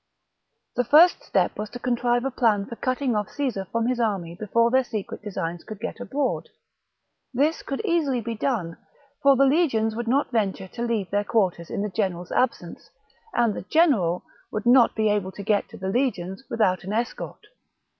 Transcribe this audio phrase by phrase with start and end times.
[0.75, 4.33] The first step was to contrive a plan for cutting off Caesar from his army
[4.33, 6.49] before their secret designs could get abroad.
[7.35, 8.77] This could be easily done;
[9.21, 12.89] for the legions would not venture to leave their quarters in the general's absence,
[13.35, 17.45] and the general would not be able to get to the legions without an escort.